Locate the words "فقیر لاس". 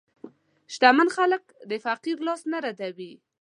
1.85-2.41